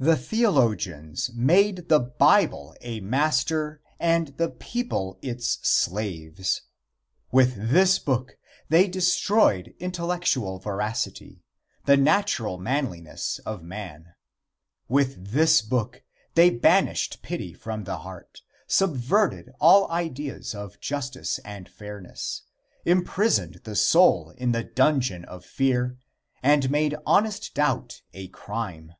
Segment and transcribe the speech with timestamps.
[0.00, 6.62] The theologians made the Bible a master and the people its slaves.
[7.32, 11.42] With this book they destroyed intellectual veracity,
[11.84, 14.14] the natural manliness of man.
[14.88, 16.04] With this book
[16.34, 22.42] they banished pity from the heart, subverted all ideas of justice and fairness,
[22.84, 25.98] imprisoned the soul in the dungeon of fear
[26.40, 28.92] and made honest doubt a crime.